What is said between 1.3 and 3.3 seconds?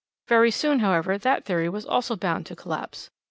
theory was also bound to collapse.